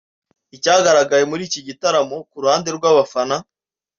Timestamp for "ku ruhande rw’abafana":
2.29-3.35